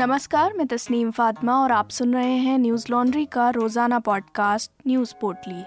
नमस्कार, 0.00 0.52
मैं 0.52 0.66
तस्नीम 0.66 1.10
फातिमा 1.10 1.62
और 1.62 1.72
आप 1.72 1.88
सुन 1.90 2.14
रहे 2.14 2.36
हैं 2.36 2.58
न्यूज़ 2.58 2.86
लॉन्ड्री 2.90 3.26
का 3.26 3.50
रोज़ाना 3.50 3.98
पॉडकास्ट, 3.98 4.72
न्यूज़ 4.86 5.14
पोर्टली। 5.20 5.62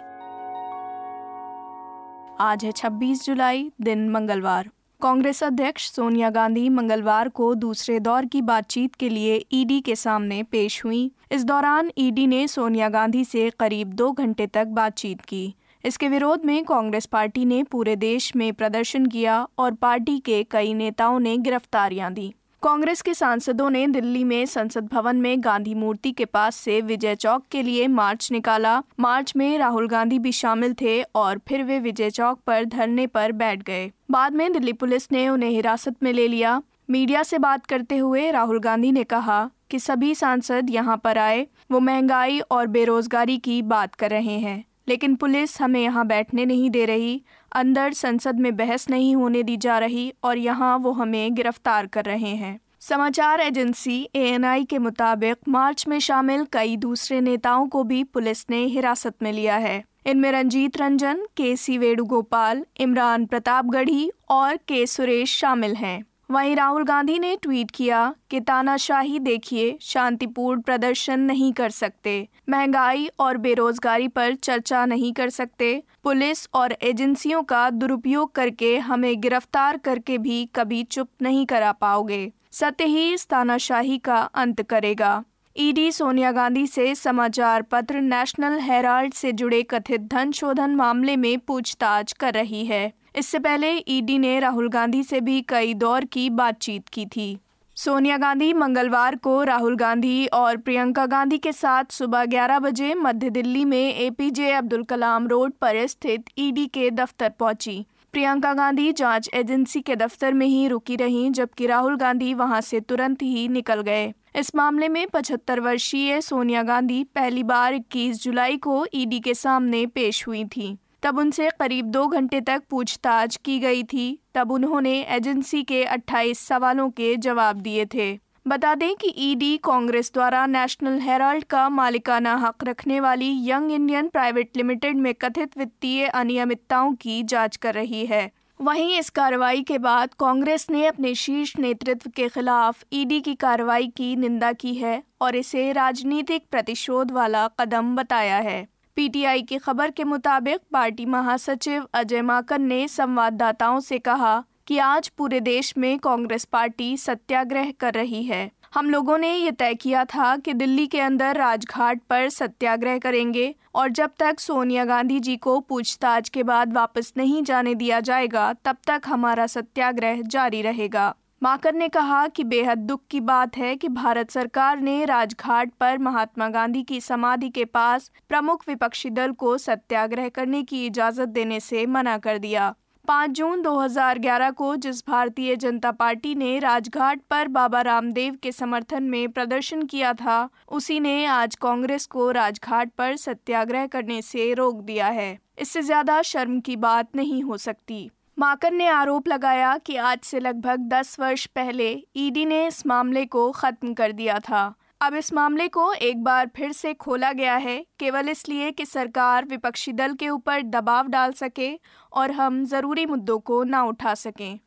आज 2.39 2.65
है 2.65 2.71
26 2.71 3.25
जुलाई, 3.25 3.71
दिन 3.81 4.09
मंगलवार। 4.09 4.69
कांग्रेस 5.01 5.43
अध्यक्ष 5.43 5.91
सोनिया 5.91 6.29
गांधी 6.29 6.69
मंगलवार 6.69 7.29
को 7.29 7.55
दूसरे 7.55 7.99
दौर 7.99 8.25
की 8.25 8.41
बातचीत 8.41 8.95
के 8.95 9.09
लिए 9.09 9.45
ईडी 9.51 9.81
के 9.81 9.95
सामने 9.95 10.43
पेश 10.43 10.85
हुई। 10.85 11.11
इस 11.31 11.43
दौरान 11.43 11.91
ईडी 11.97 12.27
ने 12.27 12.47
सोनिया 12.47 12.89
गांधी 12.89 13.25
से 13.25 13.51
करीब 13.59 13.93
दो 13.93 14.11
घंटे 14.11 14.47
तक 14.47 14.65
बातचीत 14.65 15.21
की। 15.21 15.55
इसके 15.85 16.09
विरोध 16.09 16.45
में 16.45 16.65
कांग्रेस 16.65 17.05
पार्टी 17.05 17.45
ने 17.45 17.63
पूरे 17.63 17.95
देश 17.95 18.35
में 18.35 18.53
प्रदर्शन 18.53 19.05
किया 19.05 19.47
और 19.57 19.73
पार्टी 19.73 20.19
के 20.19 20.43
कई 20.43 20.73
नेताओं 20.73 21.19
ने 21.19 21.37
गिरफ्तारियाँ 21.37 22.13
दी। 22.13 22.33
कांग्रेस 22.63 23.01
के 23.01 23.13
सांसदों 23.13 23.69
ने 23.69 23.85
दिल्ली 23.87 24.23
में 24.23 24.45
संसद 24.45 24.87
भवन 24.87 25.15
में 25.15 25.43
गांधी 25.43 25.73
मूर्ति 25.73 26.11
के 26.11 26.25
पास 26.25 26.55
से 26.55 26.79
विजय 26.81 27.15
चौक 27.15 27.43
के 27.51 27.63
लिए 27.63 27.87
मार्च 27.87 28.31
निकाला। 28.31 28.77
मार्च 28.99 29.33
में 29.35 29.57
राहुल 29.57 29.87
गांधी 29.87 30.19
भी 30.19 30.31
शामिल 30.31 30.73
थे 30.73 31.01
और 31.15 31.41
फिर 31.47 31.63
वे 31.63 31.79
विजय 31.79 32.09
चौक 32.09 32.39
पर 32.47 32.65
धरने 32.65 33.07
पर 33.07 33.31
बैठ 33.31 33.63
गए। 33.63 33.91
बाद 34.11 34.33
में 34.33 34.51
दिल्ली 34.53 34.73
पुलिस 34.73 35.11
ने 35.11 35.27
उन्हें 35.29 35.49
हिरासत 35.49 36.03
में 36.03 36.11
ले 36.13 36.27
लिया। 36.27 36.61
मीडिया 36.89 37.23
से 37.23 37.37
बात 37.37 37.65
करते 37.65 37.97
हुए 37.97 38.29
राहुल 38.31 38.59
गांधी 38.59 38.91
ने 38.91 39.03
कहा 39.03 39.49
कि 39.69 39.79
सभी 39.79 40.15
सांसद 40.15 40.69
यहाँ 40.69 40.97
पर 40.97 41.17
आए, 41.17 41.47
वो 41.71 41.79
महँगाई 41.79 42.39
और 42.41 42.67
बेरोजगारी 42.67 43.37
की 43.37 43.61
बात 43.61 43.95
कर 43.95 44.11
रहे 44.11 44.39
हैं, 44.39 44.63
लेकिन 44.87 45.15
पुलिस 45.15 45.61
हमें 45.61 45.81
यहाँ 45.81 46.07
बैठने 46.07 46.45
नहीं 46.45 46.69
दे 46.69 46.85
रही। 46.85 47.21
अंदर 47.53 47.93
संसद 47.93 48.39
में 48.39 48.55
बहस 48.55 48.89
नहीं 48.89 49.15
होने 49.15 49.43
दी 49.43 49.57
जा 49.57 49.79
रही 49.79 50.13
और 50.23 50.37
यहाँ 50.37 50.77
वो 50.77 50.91
हमें 50.91 51.33
गिरफ़्तार 51.33 51.87
कर 51.87 52.05
रहे 52.05 52.35
हैं। 52.35 52.59
समाचार 52.79 53.39
एजेंसी 53.39 54.09
एएनआई 54.15 54.63
के 54.63 54.77
मुताबिक 54.77 55.37
मार्च 55.47 55.87
में 55.87 55.99
शामिल 55.99 56.45
कई 56.51 56.77
दूसरे 56.77 57.21
नेताओं 57.21 57.67
को 57.67 57.83
भी 57.83 58.03
पुलिस 58.03 58.45
ने 58.49 58.65
हिरासत 58.65 59.15
में 59.21 59.31
लिया 59.33 59.57
है। 59.57 59.83
इनमें 60.05 60.31
रंजीत 60.31 60.77
रंजन, 60.77 61.27
के 61.37 61.55
सी 61.55 61.77
वेणुगोपाल, 61.77 62.65
इमरान 62.79 63.25
प्रतापगढ़ी 63.25 64.11
और 64.29 64.57
के 64.57 64.85
सुरेश 64.85 65.37
शामिल 65.37 65.75
हैं। 65.75 66.03
वहीं 66.33 66.55
राहुल 66.55 66.83
गांधी 66.83 67.17
ने 67.19 67.35
ट्वीट 67.35 67.71
किया 67.71 68.13
कि 68.29 68.39
तानाशाही 68.39 69.19
देखिए, 69.19 69.77
शांतिपूर्ण 69.81 70.61
प्रदर्शन 70.61 71.19
नहीं 71.19 71.51
कर 71.53 71.69
सकते। 71.69 72.27
महँगाई 72.49 73.07
और 73.19 73.37
बेरोजगारी 73.37 74.07
पर 74.07 74.33
चर्चा 74.35 74.85
नहीं 74.85 75.11
कर 75.13 75.29
सकते। 75.29 75.71
पुलिस 76.03 76.47
और 76.53 76.71
एजेंसियों 76.81 77.43
का 77.43 77.69
दुरुपयोग 77.69 78.31
करके 78.35 78.77
हमें 78.77 79.21
गिरफ़्तार 79.21 79.77
करके 79.77 80.17
भी 80.17 80.45
कभी 80.55 80.83
चुप 80.83 81.09
नहीं 81.21 81.45
करा 81.45 81.71
पाओगे। 81.71 82.31
सत्य 82.51 82.85
ही 82.85 83.13
इस 83.13 83.27
तानाशाही 83.27 83.97
का 83.97 84.17
अंत 84.35 84.61
करेगा। 84.61 85.23
ईडी 85.55 85.91
सोनिया 85.91 86.31
गांधी 86.31 86.65
से 86.67 86.95
समाचार 86.95 87.61
पत्र 87.61 88.01
नेशनल 88.01 88.59
हेराल्ड 88.59 89.13
से 89.13 89.31
जुड़े 89.31 89.61
कथित 89.63 90.01
धन 90.01 90.31
शोधन 90.31 90.75
मामले 90.75 91.15
में 91.15 91.37
पूछताछ 91.39 92.13
कर 92.13 92.33
रही 92.33 92.65
है। 92.65 92.91
इससे 93.15 93.39
पहले 93.39 93.71
ईडी 93.87 94.17
ने 94.17 94.39
राहुल 94.39 94.69
गांधी 94.69 95.03
से 95.03 95.21
भी 95.21 95.41
कई 95.41 95.73
दौर 95.73 96.05
की 96.05 96.29
बातचीत 96.29 96.89
की 96.89 97.05
थी। 97.05 97.37
सोनिया 97.75 98.17
गांधी 98.17 98.53
मंगलवार 98.53 99.15
को 99.15 99.43
राहुल 99.43 99.75
गांधी 99.75 100.25
और 100.25 100.57
प्रियंका 100.57 101.05
गांधी 101.05 101.37
के 101.37 101.51
साथ 101.51 101.83
सुबह 101.91 102.25
11 102.25 102.59
बजे 102.59 102.93
मध्य 102.93 103.29
दिल्ली 103.29 103.65
में 103.65 103.95
एपीजे 103.95 104.51
अब्दुल 104.51 104.83
कलाम 104.83 105.27
रोड 105.27 105.53
पर 105.61 105.87
स्थित 105.87 106.25
ईडी 106.37 106.65
के 106.67 106.89
दफ्तर 106.91 107.29
पहुँची। 107.29 107.85
प्रियंका 108.13 108.53
गांधी 108.53 108.91
जाँच 108.91 109.29
एजेंसी 109.33 109.81
के 109.81 109.95
दफ्तर 109.95 110.33
में 110.33 110.47
ही 110.47 110.67
रुकी 110.67 110.95
रहीं, 110.95 111.31
जबकि 111.31 111.67
राहुल 111.67 111.95
गांधी 111.95 112.33
वहाँ 112.33 112.61
से 112.61 112.79
तुरंत 112.79 113.21
ही 113.21 113.47
निकल 113.47 113.81
गए। 113.81 114.13
इस 114.35 114.55
मामले 114.55 114.89
में 114.89 115.07
75 115.07 115.59
वर्षीय 115.59 116.21
सोनिया 116.21 116.63
गांधी 116.63 117.03
पहली 117.03 117.43
बार 117.43 117.73
21 117.73 118.23
जुलाई 118.23 118.57
को 118.57 118.85
ईडी 118.93 119.19
के 119.19 119.33
सामने 119.33 119.85
पेश 119.85 120.27
हुई 120.27 120.45
थी। 120.45 120.77
तब 121.03 121.17
उनसे 121.17 121.49
करीब 121.59 121.85
दो 121.85 122.07
घंटे 122.07 122.41
तक 122.41 122.63
पूछताछ 122.69 123.35
की 123.35 123.59
गई 123.59 123.83
थी। 123.83 124.19
तब 124.35 124.51
उन्होंने 124.51 125.01
एजेंसी 125.03 125.63
के 125.63 125.83
28 125.85 126.39
सवालों 126.39 126.89
के 126.89 127.15
जवाब 127.15 127.55
दिए 127.55 127.85
थे। 127.85 128.19
बता 128.47 128.75
दें 128.75 128.95
कि 128.95 129.13
ईडी 129.17 129.57
कांग्रेस 129.57 130.11
द्वारा 130.13 130.45
नेशनल 130.45 130.99
हेराल्ड 130.99 131.43
का 131.43 131.69
मालिकाना 131.69 132.35
हक 132.35 132.63
रखने 132.63 132.99
वाली 132.99 133.49
यंग 133.49 133.71
इंडियन 133.71 134.07
प्राइवेट 134.07 134.57
लिमिटेड 134.57 134.95
में 134.95 135.13
कथित 135.13 135.57
वित्तीय 135.57 136.05
अनियमितताओं 136.05 136.93
की 136.93 137.23
जाँच 137.23 137.55
कर 137.55 137.73
रही 137.73 138.05
है। 138.05 138.31
वहीं 138.61 138.99
इस 138.99 139.09
कार्रवाई 139.09 139.61
के 139.61 139.77
बाद 139.77 140.09
कांग्रेस 140.19 140.67
ने 140.69 140.85
अपने 140.85 141.15
शीर्ष 141.15 141.57
नेतृत्व 141.59 142.09
के 142.09 142.29
खिलाफ 142.29 142.83
ईडी 142.93 143.21
की 143.21 143.35
कार्रवाई 143.35 143.87
की 143.87 144.15
निंदा 144.15 144.53
की 144.53 144.73
है 144.73 145.03
और 145.21 145.35
इसे 145.35 145.71
राजनीतिक 145.71 146.45
प्रतिशोध 146.51 147.11
वाला 147.11 147.47
कदम 147.47 147.95
बताया 147.95 148.37
है। 148.37 148.72
पीटीआई 148.95 149.41
की 149.41 149.57
खबर 149.57 149.91
के 149.91 150.03
मुताबिक 150.03 150.59
पार्टी 150.71 151.05
महासचिव 151.05 151.85
अजय 151.93 152.21
माकन 152.21 152.61
ने 152.61 152.87
संवाददाताओं 152.87 153.79
से 153.79 153.97
कहा 153.99 154.43
कि 154.67 154.77
आज 154.77 155.07
पूरे 155.09 155.39
देश 155.39 155.73
में 155.77 155.97
कांग्रेस 155.99 156.45
पार्टी 156.45 156.97
सत्याग्रह 156.97 157.71
कर 157.71 157.93
रही 157.93 158.23
है। 158.23 158.49
हम 158.73 158.89
लोगों 158.89 159.17
ने 159.17 159.33
ये 159.35 159.51
तय 159.51 159.73
किया 159.73 160.03
था 160.05 160.35
कि 160.37 160.53
दिल्ली 160.53 160.85
के 160.87 160.99
अंदर 160.99 161.37
राजघाट 161.37 162.01
पर 162.09 162.29
सत्याग्रह 162.29 162.97
करेंगे 162.97 163.53
और 163.75 163.89
जब 163.89 164.11
तक 164.19 164.39
सोनिया 164.39 164.85
गांधी 164.85 165.19
जी 165.19 165.35
को 165.37 165.59
पूछताछ 165.59 166.29
के 166.29 166.43
बाद 166.43 166.73
वापस 166.73 167.13
नहीं 167.17 167.43
जाने 167.43 167.75
दिया 167.75 167.99
जाएगा, 167.99 168.53
तब 168.53 168.77
तक 168.87 169.01
हमारा 169.05 169.47
सत्याग्रह 169.47 170.21
जारी 170.21 170.61
रहेगा। 170.61 171.13
माकर 171.43 171.73
ने 171.73 171.87
कहा 171.89 172.27
कि 172.27 172.43
बेहद 172.43 172.77
दुख 172.77 173.01
की 173.11 173.19
बात 173.19 173.57
है 173.57 173.75
कि 173.75 173.87
भारत 173.87 174.29
सरकार 174.31 174.79
ने 174.79 175.03
राजघाट 175.05 175.71
पर 175.79 175.97
महात्मा 175.97 176.47
गांधी 176.49 176.83
की 176.83 176.99
समाधि 177.01 177.49
के 177.49 177.65
पास 177.65 178.09
प्रमुख 178.29 178.63
विपक्षी 178.67 179.09
दल 179.09 179.31
को 179.31 179.57
सत्याग्रह 179.57 180.29
करने 180.29 180.63
की 180.63 180.85
इजाज़त 180.85 181.29
देने 181.29 181.59
से 181.59 181.85
मना 181.85 182.17
कर 182.17 182.37
दिया। 182.37 182.73
5 183.05 183.29
जून 183.29 183.61
2011 183.61 184.51
को 184.51 184.75
जिस 184.75 185.03
भारतीय 185.07 185.55
जनता 185.55 185.91
पार्टी 185.91 186.33
ने 186.35 186.57
राजघाट 186.59 187.21
पर 187.29 187.47
बाबा 187.49 187.81
रामदेव 187.81 188.37
के 188.43 188.51
समर्थन 188.51 189.03
में 189.03 189.29
प्रदर्शन 189.29 189.85
किया 189.85 190.13
था, 190.13 190.49
उसी 190.71 190.99
ने 190.99 191.25
आज 191.25 191.55
कांग्रेस 191.55 192.05
को 192.05 192.31
राजघाट 192.31 192.91
पर 192.97 193.15
सत्याग्रह 193.17 193.87
करने 193.87 194.21
से 194.21 194.53
रोक 194.53 194.81
दिया 194.81 195.07
है। 195.11 195.37
इससे 195.59 195.81
ज़्यादा 195.81 196.21
शर्म 196.21 196.59
की 196.59 196.75
बात 196.75 197.15
नहीं 197.15 197.43
हो 197.43 197.57
सकती। 197.59 198.09
माकर 198.37 198.71
ने 198.71 198.87
आरोप 198.87 199.27
लगाया 199.27 199.77
कि 199.77 199.95
आज 199.95 200.19
से 200.19 200.39
लगभग 200.39 200.79
10 200.79 201.19
वर्ष 201.19 201.45
पहले 201.45 202.03
ईडी 202.15 202.45
ने 202.45 202.67
इस 202.67 202.87
मामले 202.87 203.25
को 203.25 203.51
खत्म 203.51 203.93
कर 203.93 204.11
दिया 204.11 204.39
था। 204.39 204.73
अब 205.01 205.15
इस 205.15 205.33
मामले 205.33 205.67
को 205.67 205.93
एक 205.93 206.23
बार 206.23 206.49
फिर 206.55 206.71
से 206.71 206.93
खोला 206.93 207.31
गया 207.31 207.55
है, 207.55 207.85
केवल 207.99 208.29
इसलिए 208.29 208.71
कि 208.71 208.85
सरकार 208.85 209.45
विपक्षी 209.45 209.93
दल 209.93 210.13
के 210.13 210.29
ऊपर 210.29 210.61
दबाव 210.61 211.07
डाल 211.07 211.31
सके 211.31 211.79
और 212.13 212.31
हम 212.31 212.65
ज़रूरी 212.65 213.05
मुद्दों 213.05 213.39
को 213.39 213.63
ना 213.63 213.83
उठा 213.83 214.13
सकें। 214.13 214.59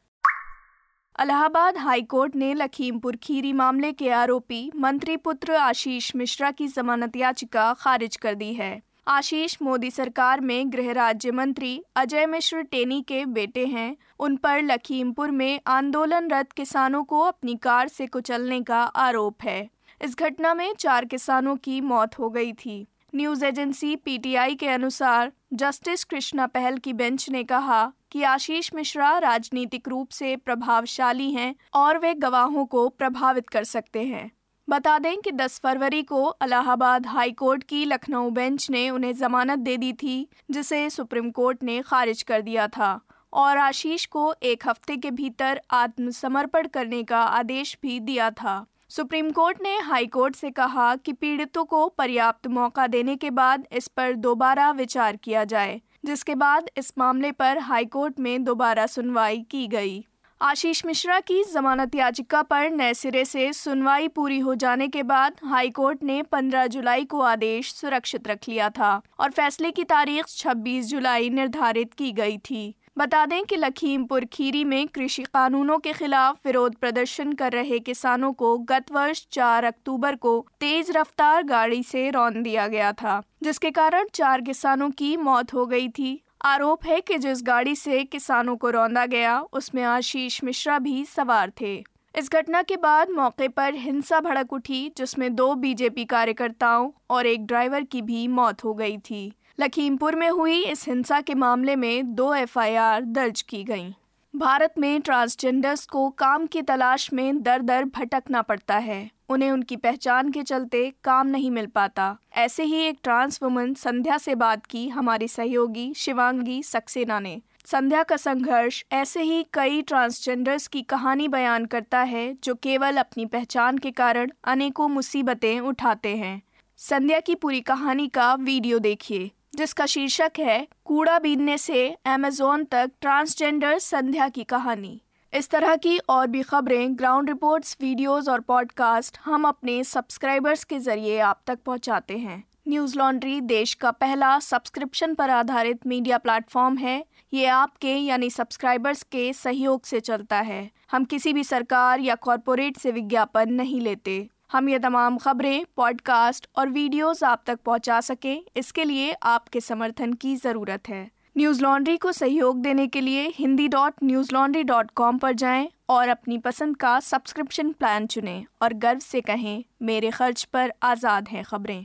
अलाहाबाद 1.18 1.76
हाईकोर्ट 1.76 2.36
ने 2.36 2.54
लखीमपुर 2.54 3.16
खीरी 3.16 3.52
मामले 3.52 3.92
के 3.92 4.10
आरोपी 4.10 4.70
मंत्री 4.76 5.16
पुत्र 5.16 5.54
आशीष 5.54 6.16
मिश्रा 6.16 6.50
की 6.50 6.68
जमानत 6.68 7.16
याचिका 7.16 7.74
खारिज 7.74 8.16
कर 8.16 8.34
दी 8.34 8.52
है। 8.54 8.85
आशीष 9.08 9.56
मोदी 9.62 9.90
सरकार 9.90 10.40
में 10.40 10.72
गृह 10.72 10.92
राज्य 10.92 11.30
मंत्री 11.30 11.82
अजय 11.96 12.26
मिश्र 12.26 12.62
टेनी 12.62 13.02
के 13.02 13.24
बेटे 13.26 13.66
हैं। 13.66 13.96
उन 14.20 14.36
पर 14.36 14.62
लखीमपुर 14.62 15.30
में 15.30 15.60
आंदोलनरत 15.66 16.52
किसानों 16.52 17.04
को 17.04 17.20
अपनी 17.20 17.54
कार 17.54 17.88
से 17.88 18.06
कुचलने 18.06 18.60
का 18.62 18.82
आरोप 18.82 19.42
है। 19.42 19.68
इस 20.04 20.16
घटना 20.18 20.54
में 20.54 20.74
चार 20.74 21.04
किसानों 21.04 21.56
की 21.56 21.80
मौत 21.80 22.18
हो 22.18 22.30
गई 22.30 22.52
थी। 22.52 22.86
न्यूज़ 23.14 23.44
एजेंसी 23.44 23.96
पीटीआई 23.96 24.54
के 24.54 24.68
अनुसार 24.68 25.32
जस्टिस 25.52 26.04
कृष्णा 26.04 26.46
पहल 26.46 26.78
की 26.78 26.92
बेंच 26.92 27.30
ने 27.30 27.44
कहा 27.44 27.92
कि 28.10 28.22
आशीष 28.22 28.70
मिश्रा 28.74 29.18
राजनीतिक 29.18 29.88
रूप 29.88 30.08
से 30.08 30.36
प्रभावशाली 30.36 31.30
हैं 31.30 31.54
और 31.74 31.98
वे 31.98 32.14
गवाहों 32.14 32.64
को 32.64 32.88
प्रभावित 32.88 33.48
कर 33.48 33.64
सकते 33.64 34.02
हैं। 34.04 34.30
बता 34.68 34.98
दें 34.98 35.16
कि 35.16 35.30
10 35.30 35.58
फरवरी 35.60 36.02
को 36.02 36.36
इलाहाबाद 36.44 37.06
हाई 37.06 37.30
कोर्ट 37.30 37.62
की 37.62 37.84
लखनऊ 37.84 38.30
बेंच 38.30 38.70
ने 38.70 38.88
उन्हें 38.90 39.12
जमानत 39.16 39.58
दे 39.58 39.76
दी 39.76 39.92
थी, 39.92 40.28
जिसे 40.50 40.88
सुप्रीम 40.90 41.30
कोर्ट 41.30 41.62
ने 41.62 41.80
खारिज 41.82 42.22
कर 42.22 42.42
दिया 42.42 42.66
था, 42.68 43.00
और 43.32 43.58
आशीष 43.58 44.06
को 44.06 44.34
एक 44.42 44.68
हफ़्ते 44.68 44.96
के 44.96 45.10
भीतर 45.10 45.60
आत्मसमर्पण 45.70 46.66
करने 46.66 47.02
का 47.02 47.20
आदेश 47.20 47.76
भी 47.82 48.00
दिया 48.00 48.30
था। 48.30 48.64
सुप्रीम 48.88 49.30
कोर्ट 49.30 49.62
ने 49.62 49.76
हाई 49.78 50.06
कोर्ट 50.06 50.36
से 50.36 50.50
कहा 50.50 50.94
कि 50.96 51.12
पीड़ितों 51.12 51.64
को 51.64 51.86
पर्याप्त 51.88 52.46
मौका 52.46 52.86
देने 52.86 53.16
के 53.16 53.30
बाद 53.30 53.66
इस 53.72 53.88
पर 53.88 54.12
दोबारा 54.16 54.70
विचार 54.70 55.16
किया 55.16 55.44
जाए, 55.44 55.80
जिसके 56.04 56.34
बाद 56.34 56.70
इस 56.76 56.92
मामले 56.98 57.32
पर 57.32 57.58
हाई 57.58 57.84
कोर्ट 57.84 58.20
में 58.20 58.44
दोबारा 58.44 58.86
सुनवाई 58.86 59.38
की 59.50 59.66
गई। 59.66 60.04
आशीष 60.40 60.84
मिश्रा 60.86 61.18
की 61.20 61.42
जमानत 61.44 61.94
याचिका 61.94 62.40
पर 62.42 62.70
नए 62.70 62.94
सिरे 62.94 63.24
से 63.24 63.52
सुनवाई 63.52 64.08
पूरी 64.08 64.38
हो 64.38 64.54
जाने 64.54 64.88
के 64.88 65.02
बाद 65.02 65.36
हाईकोर्ट 65.44 66.02
ने 66.02 66.22
15 66.22 66.66
जुलाई 66.66 67.04
को 67.04 67.20
आदेश 67.20 67.72
सुरक्षित 67.74 68.28
रख 68.28 68.48
लिया 68.48 68.68
था 68.70 69.00
और 69.20 69.30
फैसले 69.30 69.70
की 69.70 69.84
तारीख 69.84 70.26
26 70.28 70.84
जुलाई 70.84 71.30
निर्धारित 71.30 71.94
की 71.94 72.10
गई 72.12 72.36
थी। 72.38 72.74
बता 72.98 73.24
दें 73.26 73.44
कि 73.44 73.56
लखीमपुर 73.56 74.24
खीरी 74.24 74.64
में 74.64 74.86
कृषि 74.88 75.22
कानूनों 75.24 75.78
के 75.78 75.92
खिलाफ 75.92 76.46
विरोध 76.46 76.74
प्रदर्शन 76.74 77.32
कर 77.32 77.52
रहे 77.52 77.78
किसानों 77.78 78.32
को 78.32 78.56
गत 78.58 78.92
वर्ष 78.92 79.26
4 79.32 79.64
अक्टूबर 79.64 80.16
को 80.16 80.38
तेज 80.60 80.90
रफ्तार 80.90 81.42
गाड़ी 81.42 81.82
से 81.82 82.08
रौन 82.10 82.42
दिया 82.42 82.66
गया 82.68 82.92
था, 82.92 83.22
जिसके 83.42 83.70
कारण 83.70 84.06
चार 84.14 84.40
किसानों 84.40 84.90
की 84.90 85.16
मौत 85.16 85.54
हो 85.54 85.66
गई 85.66 85.88
थी। 85.88 86.22
आरोप 86.40 86.84
है 86.86 87.00
कि 87.00 87.18
जिस 87.18 87.42
गाड़ी 87.42 87.76
से 87.76 88.04
किसानों 88.04 88.56
को 88.56 88.70
रौंदा 88.70 89.06
गया, 89.06 89.40
उसमें 89.40 89.82
आशीष 89.82 90.44
मिश्रा 90.44 90.78
भी 90.78 91.04
सवार 91.04 91.52
थे। 91.60 91.84
इस 92.18 92.32
घटना 92.32 92.62
के 92.62 92.76
बाद 92.76 93.10
मौके 93.10 93.48
पर 93.48 93.74
हिंसा 93.74 94.20
भड़क 94.20 94.52
उठी, 94.52 94.92
जिसमें 94.96 95.34
दो 95.34 95.54
बीजेपी 95.54 96.04
कार्यकर्ताओं 96.04 96.90
और 97.10 97.26
एक 97.26 97.46
ड्राइवर 97.46 97.84
की 97.84 98.02
भी 98.02 98.28
मौत 98.28 98.64
हो 98.64 98.74
गई 98.74 98.98
थी। 98.98 99.32
लखीमपुर 99.60 100.14
में 100.14 100.30
हुई 100.30 100.64
इस 100.64 100.88
हिंसा 100.88 101.20
के 101.20 101.34
मामले 101.34 101.76
में 101.76 102.14
दो 102.14 102.34
एफआईआर 102.34 103.02
दर्ज 103.02 103.42
की 103.42 103.64
गईं। 103.64 103.92
भारत 104.36 104.74
में 104.78 105.00
ट्रांसजेंडर्स 105.00 105.86
को 105.86 106.10
काम 106.10 106.46
की 106.46 106.62
तलाश 106.62 107.12
में 107.12 107.42
दर 107.42 107.62
दर 107.62 107.84
भटकना 107.84 108.42
पड़ता 108.42 108.76
है। 108.76 109.10
उन्हें 109.28 109.50
उनकी 109.50 109.76
पहचान 109.76 110.30
के 110.30 110.42
चलते 110.42 110.92
काम 111.04 111.26
नहीं 111.26 111.50
मिल 111.50 111.66
पाता। 111.66 112.16
ऐसे 112.34 112.62
ही 112.62 112.76
एक 112.76 112.98
ट्रांस 113.02 113.38
वुमन 113.42 113.74
संध्या 113.74 114.18
से 114.18 114.34
बात 114.34 114.66
की 114.66 114.88
हमारी 114.88 115.28
सहयोगी 115.28 115.92
शिवांगी 115.96 116.62
सक्सेना 116.62 117.20
ने। 117.20 117.40
संध्या 117.64 118.02
का 118.02 118.16
संघर्ष 118.16 118.82
ऐसे 118.92 119.22
ही 119.22 119.46
कई 119.52 119.82
ट्रांसजेंडर्स 119.82 120.66
की 120.66 120.82
कहानी 120.82 121.28
बयान 121.28 121.64
करता 121.64 122.00
है 122.00 122.36
जो 122.44 122.54
केवल 122.54 122.96
अपनी 122.96 123.26
पहचान 123.26 123.78
के 123.78 123.90
कारण 123.90 124.30
अनेकों 124.44 124.88
मुसीबतें 124.88 125.60
उठाते 125.60 126.16
हैं। 126.16 126.42
संध्या 126.76 127.20
की 127.20 127.34
पूरी 127.34 127.60
कहानी 127.60 128.08
का 128.08 128.34
वीडियो 128.34 128.78
देखिए, 128.78 129.30
जिसका 129.56 129.86
शीर्षक 129.86 130.32
है, 130.38 130.66
कूड़ा 130.84 131.18
बीनने 131.18 131.58
से 131.58 131.96
अमेजोन 132.06 132.64
तक 132.64 132.90
ट्रांसजेंडर 133.00 133.78
संध्या 133.78 134.28
की 134.28 134.44
कहानी। 134.44 135.00
इस 135.32 135.48
तरह 135.50 135.76
की 135.76 135.98
और 135.98 136.26
भी 136.26 136.42
खबरें 136.42 136.98
ग्राउंड 136.98 137.28
रिपोर्ट्स 137.28 137.76
वीडियोस 137.80 138.28
और 138.28 138.40
पॉडकास्ट 138.40 139.18
हम 139.24 139.44
अपने 139.44 139.84
सब्सक्राइबर्स 139.84 140.64
के 140.64 140.78
ज़रिए 140.78 141.18
आप 141.18 141.40
तक 141.46 141.58
पहुंचाते 141.66 142.18
हैं। 142.18 142.44
न्यूज़ 142.68 142.98
लॉन्ड्री 142.98 143.40
देश 143.40 143.74
का 143.74 143.90
पहला 143.90 144.38
सब्सक्रिप्शन 144.38 145.14
पर 145.14 145.30
आधारित 145.30 145.86
मीडिया 145.86 146.18
प्लेटफॉर्म 146.18 146.76
है। 146.76 147.04
ये 147.32 147.46
आपके 147.46 147.94
यानी 147.94 148.30
सब्सक्राइबर्स 148.30 149.02
के 149.02 149.32
सहयोग 149.32 149.84
से 149.84 150.00
चलता 150.00 150.40
है। 150.40 150.70
हम 150.90 151.04
किसी 151.04 151.32
भी 151.32 151.44
सरकार 151.44 152.00
या 152.00 152.14
कॉरपोरेट 152.14 152.76
से 152.76 152.90
विज्ञापन 152.90 153.52
नहीं 153.52 153.80
लेते। 153.80 154.28
हम 154.52 154.68
ये 154.68 154.78
तमाम 154.78 155.18
खबरें 155.18 155.64
पॉडकास्ट 155.76 156.46
और 156.56 156.68
वीडियोस 156.68 157.24
आप 157.24 157.42
तक 157.46 157.58
पहुँचा 157.60 158.00
सकें। 158.00 158.42
इसके 158.56 158.84
लिए 158.84 159.12
आपके 159.12 159.60
समर्थन 159.60 160.12
की 160.12 160.36
ज़रूरत 160.36 160.88
है। 160.88 161.15
न्यूज़ 161.38 161.60
लॉन्ड्री 161.62 161.96
को 161.96 162.10
सहयोग 162.12 162.60
देने 162.62 162.86
के 162.86 163.00
लिए 163.00 163.26
Hindi 163.28 163.66
dot 163.68 163.94
newslaundry 164.32 164.62
dot 164.62 164.90
com 164.90 165.18
पर 165.18 165.32
जाएँ 165.32 165.68
और 165.88 166.08
अपनी 166.08 166.38
पसंद 166.38 166.76
का 166.76 166.98
सब्सक्रिप्शन 167.00 167.72
प्लान 167.72 168.06
चुनें 168.06 168.44
और 168.62 168.72
गर्व 168.74 168.98
से 168.98 169.20
कहें, 169.20 169.64
मेरे 169.82 170.10
खर्च 170.10 170.44
पर 170.44 170.72
आज़ाद 170.82 171.28
हैं 171.28 171.44
खबरें। 171.44 171.84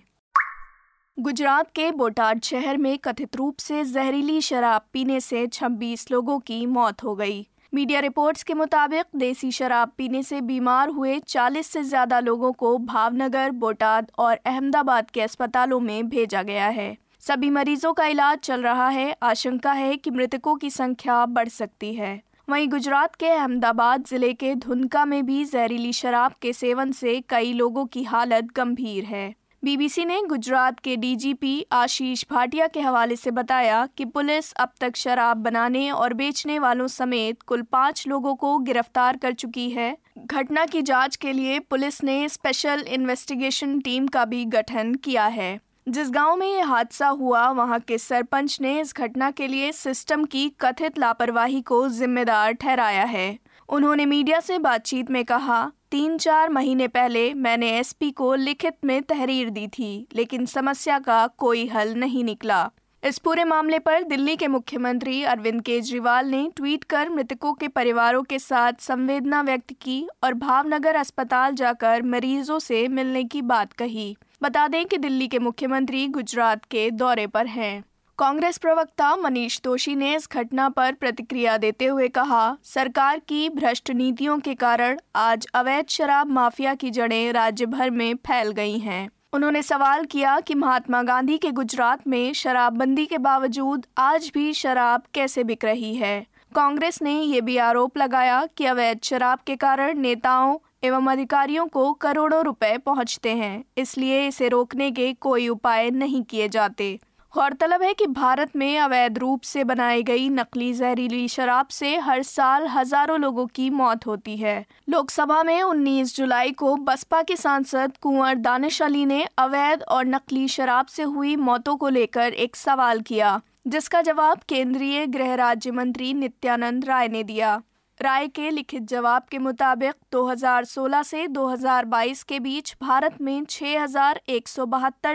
गुजरात 1.17 1.71
के 1.71 1.91
बोटाड 1.91 2.41
शहर 2.41 2.77
में 2.77 2.97
कथित 2.97 3.35
रूप 3.35 3.57
से 3.57 3.83
जहरीली 3.83 4.39
शराब 4.41 4.85
पीने 4.93 5.19
से 5.19 5.45
26 5.47 6.11
लोगों 6.11 6.39
की 6.39 6.65
मौत 6.65 7.03
हो 7.03 7.15
गई। 7.15 7.47
मीडिया 7.73 7.99
रिपोर्ट्स 7.99 8.43
के 8.43 8.53
मुताबिक 8.53 9.05
देसी 9.15 9.51
शराब 9.51 9.91
पीने 9.97 10.23
से 10.23 10.41
बीमार 10.41 10.89
हुए 10.89 11.19
40 11.19 11.67
से 11.67 11.83
ज़्यादा 11.83 12.19
लोगों 12.19 12.51
को 12.53 12.77
भावनगर, 12.77 13.51
बोटाद 13.51 14.11
और 14.17 14.39
अहमदाबाद 14.45 15.11
के 15.11 15.21
अस्पतालों 15.21 15.79
में 15.79 16.09
भेजा 16.09 16.43
गया 16.43 16.67
है। 16.67 16.95
सभी 17.23 17.49
मरीजों 17.49 17.91
का 17.93 18.05
इलाज 18.05 18.37
चल 18.37 18.61
रहा 18.61 18.87
है। 18.89 19.15
आशंका 19.23 19.71
है 19.71 19.95
कि 19.97 20.11
मृतकों 20.11 20.55
की 20.55 20.69
संख्या 20.69 21.25
बढ़ 21.25 21.49
सकती 21.49 21.93
है। 21.93 22.21
वहीं 22.49 22.67
गुजरात 22.69 23.15
के 23.15 23.27
अहमदाबाद 23.27 24.05
ज़िले 24.05 24.31
के 24.33 24.55
धुनका 24.55 25.05
में 25.05 25.25
भी 25.25 25.43
जहरीली 25.45 25.93
शराब 25.93 26.33
के 26.41 26.53
सेवन 26.53 26.91
से 26.91 27.19
कई 27.29 27.53
लोगों 27.53 27.85
की 27.85 28.03
हालत 28.03 28.47
गंभीर 28.55 29.05
है। 29.05 29.33
बीबीसी 29.63 30.05
ने 30.05 30.21
गुजरात 30.21 30.79
के 30.79 30.95
डीजीपी 30.95 31.65
आशीष 31.71 32.25
भाटिया 32.31 32.67
के 32.67 32.81
हवाले 32.81 33.15
से 33.15 33.31
बताया 33.31 33.85
कि 33.97 34.05
पुलिस 34.05 34.53
अब 34.53 34.73
तक 34.81 34.95
शराब 34.95 35.37
बनाने 35.37 35.89
और 35.91 36.13
बेचने 36.13 36.59
वालों 36.59 36.87
समेत 36.87 37.41
कुल 37.41 37.61
पाँच 37.61 38.07
लोगों 38.07 38.35
को 38.35 38.57
गिरफ़्तार 38.59 39.17
कर 39.17 39.33
चुकी 39.33 39.69
है। 39.69 39.95
घटना 40.25 40.65
की 40.65 40.81
जाँच 40.81 41.15
के 41.15 41.33
लिए 41.33 41.59
पुलिस 41.59 42.03
ने 42.03 42.29
स्पेशल 42.29 42.85
इन्वेस्टिगेशन 42.89 43.79
टीम 43.79 44.07
का 44.07 44.25
भी 44.25 44.45
गठन 44.45 44.93
किया 44.95 45.25
है। 45.25 45.59
जिस 45.87 46.09
गाँव 46.11 46.35
में 46.35 46.47
ये 46.47 46.61
हादसा 46.61 47.07
हुआ, 47.07 47.49
वहाँ 47.49 47.79
के 47.79 47.97
सरपंच 47.97 48.57
ने 48.61 48.81
इस 48.81 48.93
घटना 48.97 49.31
के 49.31 49.47
लिए 49.47 49.71
सिस्टम 49.71 50.25
की 50.25 50.47
कथित 50.61 50.99
लापरवाही 50.99 51.61
को 51.61 51.87
जिम्मेदार 51.89 52.51
ठहराया 52.51 53.03
है। 53.03 53.37
उन्होंने 53.69 54.05
मीडिया 54.05 54.39
से 54.39 54.59
बातचीत 54.59 55.11
में 55.11 55.25
कहा 55.25 55.71
तीन 55.91 56.17
चार 56.17 56.49
महीने 56.49 56.87
पहले 56.87 57.33
मैंने 57.33 57.71
एसपी 57.79 58.11
को 58.11 58.33
लिखित 58.35 58.75
में 58.85 59.01
तहरीर 59.03 59.49
दी 59.49 59.67
थी, 59.67 60.07
लेकिन 60.15 60.45
समस्या 60.45 60.99
का 60.99 61.27
कोई 61.27 61.67
हल 61.67 61.93
नहीं 61.93 62.23
निकला। 62.23 62.69
इस 63.03 63.17
पूरे 63.17 63.43
मामले 63.43 63.79
पर 63.79 64.03
दिल्ली 64.03 64.35
के 64.35 64.47
मुख्यमंत्री 64.47 65.23
अरविंद 65.23 65.61
केजरीवाल 65.61 66.27
ने 66.27 66.49
ट्वीट 66.55 66.83
कर 66.83 67.09
मृतकों 67.09 67.53
के 67.53 67.67
परिवारों 67.67 68.23
के 68.23 68.39
साथ 68.39 68.73
संवेदना 68.79 69.41
व्यक्त 69.41 69.73
की 69.81 70.07
और 70.23 70.33
भावनगर 70.33 70.95
अस्पताल 70.95 71.55
जाकर 71.55 72.03
मरीजों 72.03 72.59
से 72.59 72.87
मिलने 72.87 73.23
की 73.23 73.41
बात 73.41 73.73
कही। 73.73 74.15
बता 74.41 74.67
दें 74.67 74.85
कि 74.85 74.97
दिल्ली 74.97 75.27
के 75.27 75.39
मुख्यमंत्री 75.39 76.07
गुजरात 76.07 76.63
के 76.65 76.89
दौरे 76.91 77.25
पर 77.27 77.47
हैं। 77.47 77.83
कांग्रेस 78.19 78.57
प्रवक्ता 78.57 79.15
मनीष 79.15 79.59
दोषी 79.63 79.95
ने 79.95 80.15
इस 80.15 80.27
घटना 80.31 80.69
पर 80.69 80.93
प्रतिक्रिया 80.93 81.57
देते 81.57 81.85
हुए 81.85 82.07
कहा, 82.07 82.57
सरकार 82.63 83.19
की 83.19 83.49
भ्रष्ट 83.49 83.91
नीतियों 83.91 84.39
के 84.39 84.53
कारण 84.53 84.99
आज 85.15 85.47
अवैध 85.53 85.87
शराब 85.89 86.27
माफिया 86.27 86.73
की 86.73 86.89
जड़ें 86.89 87.31
राज्य 87.33 87.65
भर 87.65 87.89
में 87.89 88.15
फैल 88.15 88.51
गई 88.51 88.77
हैं। 88.79 89.09
उन्होंने 89.33 89.61
सवाल 89.61 90.05
किया 90.05 90.39
कि 90.39 90.55
महात्मा 90.55 91.03
गांधी 91.03 91.37
के 91.37 91.51
गुजरात 91.51 92.07
में 92.07 92.33
शराबबंदी 92.33 93.05
के 93.05 93.17
बावजूद 93.17 93.85
आज 93.97 94.31
भी 94.33 94.53
शराब 94.53 95.03
कैसे 95.13 95.43
बिक 95.43 95.65
रही 95.65 95.95
है। 95.95 96.19
कांग्रेस 96.55 97.01
ने 97.01 97.19
ये 97.21 97.41
भी 97.41 97.57
आरोप 97.57 97.97
लगाया 97.97 98.45
कि 98.57 98.65
अवैध 98.65 98.99
शराब 99.03 99.39
के 99.47 99.55
कारण 99.55 99.99
नेताओं 99.99 100.57
एवं 100.83 101.07
अधिकारियों 101.07 101.65
को 101.67 101.91
करोड़ों 101.93 102.43
रुपए 102.43 102.77
पहुँचते 102.77 103.29
हैं, 103.29 103.63
इसलिए 103.77 104.27
इसे 104.27 104.47
रोकने 104.49 104.91
के 104.91 105.11
कोई 105.13 105.47
उपाय 105.49 105.89
नहीं 105.91 106.23
किए 106.23 106.47
जाते। 106.49 106.99
गौरतलब 107.33 107.81
है 107.81 107.93
कि 107.93 108.05
भारत 108.07 108.55
में 108.55 108.79
अवैध 108.79 109.17
रूप 109.17 109.41
से 109.41 109.63
बनाई 109.63 110.03
गई 110.03 110.27
नकली 110.29 110.71
जहरीली 110.73 111.27
शराब 111.27 111.67
से 111.67 111.95
हर 111.97 112.23
साल 112.23 112.67
हज़ारों 112.67 113.19
लोगों 113.19 113.45
की 113.47 113.69
मौत 113.69 114.07
होती 114.07 114.35
है। 114.37 114.65
लोकसभा 114.89 115.41
में 115.43 115.61
19 115.61 116.15
जुलाई 116.15 116.51
को 116.51 116.75
बसपा 116.75 117.21
के 117.21 117.35
सांसद 117.35 117.93
कुंवर 118.01 118.35
दानिश 118.35 118.81
अली 118.81 119.05
ने 119.05 119.25
अवैध 119.37 119.83
और 119.83 120.05
नकली 120.05 120.47
शराब 120.47 120.85
से 120.85 121.03
हुई 121.03 121.35
मौतों 121.35 121.75
को 121.75 121.89
लेकर 121.89 122.33
एक 122.33 122.55
सवाल 122.55 123.01
किया, 123.01 123.39
जिसका 123.67 124.01
जवाब 124.01 124.39
केंद्रीय 124.49 125.05
गृह 125.07 125.35
राज्य 125.35 125.71
मंत्री 125.71 126.13
नित्यानंद 126.13 126.85
राय 126.85 127.07
ने 127.07 127.23
दिया। 127.23 127.61
राय 128.01 128.27
के 128.27 128.49
लिखित 128.49 128.83
जवाब 128.89 129.23
के 129.31 129.37
मुताबिक 129.37 129.93
2016 130.13 131.03
से 131.03 131.27
2022 131.27 132.23
के 132.23 132.39
बीच 132.39 132.73
भारत 132.81 133.21
में 133.21 133.43
छह 133.45 133.85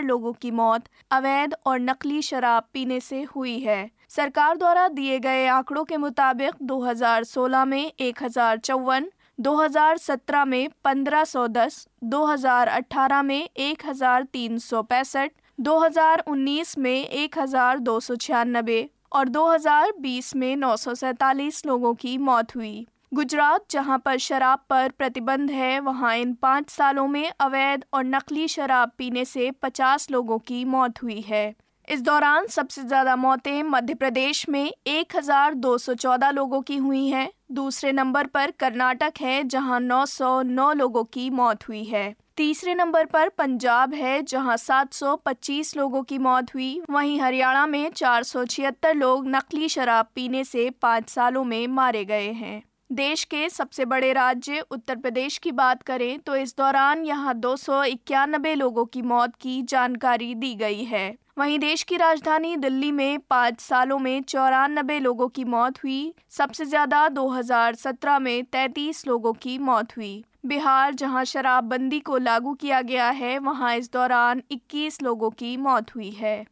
लोगों 0.01 0.31
की 0.33 0.51
मौत 0.51 0.83
अवैध 1.11 1.55
और 1.65 1.79
नकली 1.79 2.21
शराब 2.21 2.67
पीने 2.73 2.99
से 2.99 3.21
हुई 3.35 3.57
है। 3.59 3.89
सरकार 4.09 4.57
द्वारा 4.57 4.87
दिए 4.89 5.19
गए 5.19 5.45
आंकड़ों 5.47 5.83
के 5.83 5.97
मुताबिक 5.97 6.63
2016 6.63 7.65
में 7.65 7.91
एक 7.99 8.23
हज़ार 8.23 8.57
चौवन 8.59 9.11
2017 9.39 10.45
में 10.45 10.67
1510, 10.85 11.85
2018 12.05 13.23
में 13.23 13.49
एक 13.57 13.85
हज़ार 13.85 14.23
तीन 14.23 14.57
सौ 14.59 14.81
पैंसठ 14.83 15.31
2019 15.59 16.77
में 16.77 17.03
एक 17.03 17.37
हज़ार 17.39 17.79
दो 17.79 17.99
सौ 17.99 18.15
छियानबे 18.15 18.87
और 19.11 19.29
2020 19.29 20.35
में 20.35 20.55
नौ 20.55 20.75
लोगों 21.65 21.93
की 21.93 22.17
मौत 22.17 22.55
हुई। 22.55 22.87
गुजरात, 23.13 23.65
जहाँ 23.71 23.97
पर 23.99 24.17
शराब 24.17 24.59
पर 24.69 24.89
प्रतिबंध 24.89 25.51
है, 25.51 25.79
वहाँ 25.79 26.15
इन 26.15 26.33
पाँच 26.33 26.69
सालों 26.69 27.07
में 27.07 27.31
अवैध 27.39 27.85
और 27.93 28.03
नकली 28.03 28.47
शराब 28.47 28.91
पीने 28.97 29.25
से 29.25 29.51
50 29.51 30.11
लोगों 30.11 30.39
की 30.39 30.65
मौत 30.65 31.03
हुई 31.03 31.21
है। 31.21 31.55
इस 31.89 32.01
दौरान 32.01 32.47
सबसे 32.47 32.83
ज़्यादा 32.83 33.15
मौतें 33.15 33.63
मध्य 33.63 33.93
प्रदेश 33.93 34.49
में 34.49 34.73
1214 34.87 36.31
लोगों 36.31 36.61
की 36.61 36.77
हुई 36.77 37.07
हैं। 37.07 37.29
दूसरे 37.51 37.91
नंबर 37.91 38.25
पर 38.25 38.51
कर्नाटक 38.51 39.13
है, 39.21 39.43
जहाँ 39.43 39.79
909 39.79 40.73
लोगों 40.73 41.03
की 41.03 41.29
मौत 41.29 41.67
हुई 41.67 41.83
है। 41.83 42.15
तीसरे 42.37 42.73
नंबर 42.75 43.05
पर 43.05 43.29
पंजाब 43.29 43.93
है, 43.93 44.21
जहाँ 44.21 44.55
725 44.57 45.75
लोगों 45.77 46.01
की 46.03 46.17
मौत 46.17 46.53
हुई। 46.55 46.81
वहीं 46.89 47.19
हरियाणा 47.21 47.65
में 47.67 47.89
चार 47.91 48.23
सौ 48.23 48.43
छिहत्तर 48.45 48.93
लोग 48.95 49.27
नकली 49.27 49.69
शराब 49.69 50.07
पीने 50.15 50.43
से 50.43 50.69
पाँच 50.81 51.09
सालों 51.09 51.43
में 51.43 51.67
मारे 51.69 52.03
गए 52.05 52.31
हैं। 52.33 52.61
देश 52.91 53.23
के 53.23 53.49
सबसे 53.49 53.85
बड़े 53.85 54.11
राज्य 54.13 54.59
उत्तर 54.71 54.95
प्रदेश 54.95 55.37
की 55.37 55.51
बात 55.53 55.81
करें 55.83 56.19
तो 56.19 56.35
इस 56.35 56.55
दौरान 56.57 57.03
यहाँ 57.05 57.33
दो 57.35 57.55
सौ 57.55 57.83
इक्यानबे 57.85 58.53
लोगों 58.55 58.85
की 58.85 59.01
मौत 59.03 59.35
की 59.35 59.61
जानकारी 59.63 60.33
दी 60.35 60.53
गई 60.55 60.83
है। 60.83 61.15
वहीं 61.37 61.57
देश 61.59 61.83
की 61.83 61.97
राजधानी 61.97 62.55
दिल्ली 62.57 62.91
में 62.91 63.19
पाँच 63.19 63.59
सालों 63.61 63.99
में 63.99 64.21
चौरानबे 64.21 64.99
लोगों 64.99 65.27
की 65.27 65.43
मौत 65.45 65.83
हुई। 65.83 66.13
सबसे 66.29 66.65
ज़्यादा 66.65 67.07
2017 67.09 68.19
में 68.19 68.43
33 68.45 69.05
लोगों 69.07 69.33
की 69.33 69.57
मौत 69.59 69.97
हुई। 69.97 70.23
बिहार, 70.47 70.93
जहाँ 70.93 71.25
शराबबंदी 71.25 71.99
को 71.99 72.17
लागू 72.17 72.53
किया 72.53 72.81
गया 72.81 73.09
है, 73.09 73.39
वहाँ 73.39 73.75
इस 73.75 73.91
दौरान 73.91 74.41
21 74.51 75.01
लोगों 75.01 75.29
की 75.29 75.57
मौत 75.57 75.95
हुई 75.95 76.09
है। 76.09 76.45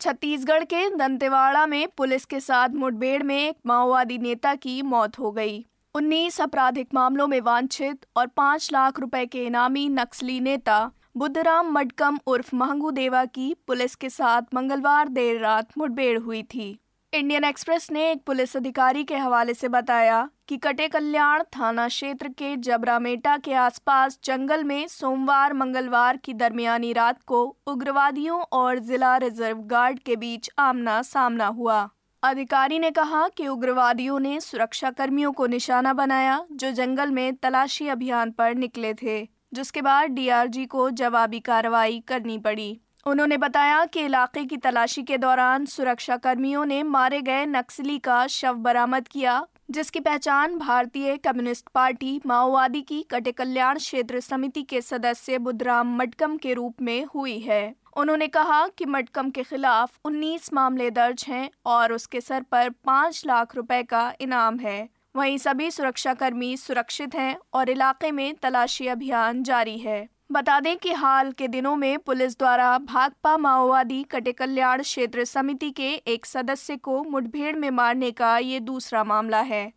छत्तीसगढ़ 0.00 0.64
के 0.64 0.88
दंतेवाड़ा 0.96 1.66
में 1.66 1.88
पुलिस 1.88 2.24
के 2.24 2.40
साथ 2.40 2.68
मुठभेड़ 2.68 3.22
में 3.22 3.48
एक 3.48 3.56
माओवादी 3.66 4.18
नेता 4.18 4.54
की 4.54 4.82
मौत 4.82 5.18
हो 5.18 5.32
गई। 5.32 5.66
19 5.94 6.40
आपराधिक 6.40 6.88
मामलों 6.94 7.26
में 7.26 7.40
वांछित 7.40 8.06
और 8.16 8.26
पाँच 8.26 8.72
लाख 8.72 9.00
रुपए 9.00 9.26
के 9.26 9.44
इनामी 9.46 9.88
नक्सली 9.88 10.40
नेता 10.40 10.90
बुद्धराम 11.16 11.72
मडकम 11.72 12.18
उर्फ़ 12.26 12.56
महंगू 12.56 12.90
देवा 12.90 13.24
की 13.24 13.54
पुलिस 13.66 13.94
के 13.94 14.10
साथ 14.10 14.42
मंगलवार 14.54 15.08
देर 15.08 15.40
रात 15.40 15.78
मुठभेड़ 15.78 16.18
हुई 16.18 16.42
थी। 16.42 16.78
इंडियन 17.14 17.44
एक्सप्रेस 17.44 17.90
ने 17.92 18.10
एक 18.10 18.22
पुलिस 18.26 18.56
अधिकारी 18.56 19.02
के 19.04 19.16
हवाले 19.16 19.54
से 19.54 19.68
बताया 19.68 20.28
कि 20.48 20.56
कटे 20.56 20.88
कल्याण 20.88 21.42
थाना 21.42 21.88
क्षेत्र 21.88 22.28
के 22.28 22.56
जबरामेटा 22.56 23.36
के 23.36 23.52
आसपास 23.52 24.18
जंगल 24.24 24.64
में 24.64 24.86
सोमवार, 24.88 25.52
मंगलवार 25.52 26.16
की 26.16 26.34
दरमियानी 26.34 26.92
रात 26.92 27.22
को 27.22 27.56
उग्रवादियों 27.66 28.40
और 28.52 28.78
जिला 28.78 29.16
रिज़र्व 29.16 29.58
गार्ड 29.58 29.98
के 29.98 30.16
बीच 30.16 30.50
आमना 30.58 31.02
सामना 31.02 31.46
हुआ। 31.46 31.88
अधिकारी 32.22 32.78
ने 32.78 32.90
कहा 32.90 33.28
कि 33.28 33.48
उग्रवादियों 33.48 34.20
ने 34.20 34.40
सुरक्षा 34.40 34.90
कर्मियों 34.90 35.32
को 35.32 35.46
निशाना 35.46 35.92
बनाया, 35.92 36.44
जो 36.52 36.70
जंगल 36.70 37.10
में 37.10 37.34
तलाशी 37.36 37.88
अभियान 37.88 38.30
पर 38.30 38.54
निकले 38.54 38.94
थे, 38.94 39.28
जिसके 39.52 39.82
बाद 39.82 40.10
डीआरजी 40.10 40.66
को 40.66 40.90
जवाबी 40.90 41.40
कार्रवाई 41.40 42.02
करनी 42.08 42.38
पड़ी। 42.38 42.80
उन्होंने 43.06 43.36
बताया 43.36 43.84
कि 43.84 44.00
इलाके 44.00 44.44
की 44.44 44.56
तलाशी 44.56 45.02
के 45.02 45.18
दौरान 45.18 45.64
सुरक्षा 45.64 46.16
कर्मियों 46.16 46.64
ने 46.64 46.82
मारे 46.82 47.20
गए 47.22 47.46
नक्सली 47.46 47.98
का 47.98 48.26
शव 48.26 48.54
बरामद 48.54 49.08
किया, 49.08 49.46
जिसकी 49.70 50.00
पहचान 50.00 50.58
भारतीय 50.58 51.16
कम्युनिस्ट 51.16 51.68
पार्टी 51.74 52.20
माओवादी 52.26 52.82
की 52.82 53.02
कटे 53.10 53.32
कल्याण 53.32 53.78
क्षेत्र 53.78 54.20
समिति 54.20 54.62
के 54.62 54.80
सदस्य 54.80 55.38
बुद्धराम 55.38 55.96
मटकम 55.96 56.36
के 56.36 56.54
रूप 56.54 56.82
में 56.82 57.04
हुई 57.04 57.38
है। 57.38 57.74
उन्होंने 57.96 58.28
कहा 58.28 58.66
कि 58.68 58.84
मटकम 58.84 59.30
के 59.30 59.42
खिलाफ 59.42 59.98
19 60.04 60.52
मामले 60.52 60.90
दर्ज 60.90 61.24
हैं 61.28 61.50
और 61.66 61.92
उसके 61.92 62.20
सर 62.20 62.42
पर 62.42 62.70
पाँच 62.70 63.22
लाख 63.26 63.56
रुपए 63.56 63.82
का 63.82 64.12
इनाम 64.20 64.58
है। 64.58 64.88
वहीं 65.16 65.38
सभी 65.38 65.70
सुरक्षाकर्मी 65.70 66.56
सुरक्षित 66.56 67.14
हैं 67.14 67.36
और 67.52 67.70
इलाके 67.70 68.10
में 68.10 68.34
तलाशी 68.34 68.86
अभियान 68.86 69.42
जारी 69.42 69.78
है। 69.78 70.08
बता 70.32 70.58
दें 70.60 70.76
कि 70.76 70.92
हाल 70.92 71.30
के 71.32 71.46
दिनों 71.48 71.74
में 71.76 71.98
पुलिस 71.98 72.38
द्वारा 72.38 72.78
भाकपा 72.78 73.36
माओवादी 73.36 74.02
कटे 74.02 74.32
कल्याण 74.32 74.82
क्षेत्र 74.82 75.24
समिति 75.24 75.70
के 75.70 75.88
एक 75.88 76.26
सदस्य 76.26 76.76
को 76.76 77.02
मुठभेड़ 77.04 77.56
में 77.56 77.70
मारने 77.70 78.10
का 78.10 78.36
ये 78.38 78.60
दूसरा 78.60 79.02
मामला 79.04 79.40
है। 79.40 79.72